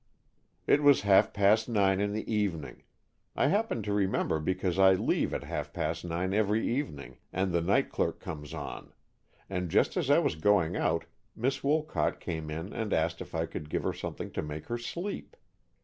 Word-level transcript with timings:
"It 0.65 0.81
was 0.81 1.01
half 1.03 1.31
past 1.31 1.69
nine 1.69 1.99
in 2.01 2.11
the 2.11 2.25
evening. 2.27 2.81
I 3.35 3.49
happened 3.49 3.83
to 3.83 3.93
remember 3.93 4.39
because 4.39 4.79
I 4.79 4.93
leave 4.95 5.31
at 5.31 5.43
half 5.43 5.71
past 5.73 6.03
nine 6.03 6.33
every 6.33 6.67
evening 6.67 7.19
and 7.31 7.51
the 7.53 7.61
night 7.61 7.91
clerk 7.91 8.19
comes 8.19 8.51
on, 8.51 8.93
and 9.47 9.69
just 9.69 9.95
as 9.97 10.09
I 10.09 10.17
was 10.17 10.33
going 10.33 10.75
out 10.75 11.05
Miss 11.35 11.63
Wolcott 11.63 12.19
came 12.19 12.49
in 12.49 12.73
and 12.73 12.93
asked 12.93 13.21
if 13.21 13.35
I 13.35 13.45
could 13.45 13.69
give 13.69 13.83
her 13.83 13.93
something 13.93 14.31
to 14.31 14.41
make 14.41 14.65
her 14.69 14.77
sleep. 14.79 15.37